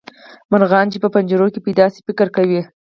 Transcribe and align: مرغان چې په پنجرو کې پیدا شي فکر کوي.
مرغان 0.51 0.85
چې 0.93 0.97
په 1.03 1.09
پنجرو 1.15 1.47
کې 1.53 1.59
پیدا 1.67 1.85
شي 1.93 1.99
فکر 2.07 2.27
کوي. 2.35 2.61